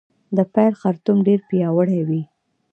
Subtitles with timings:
[0.37, 2.21] د پیل خرطوم ډیر پیاوړی وي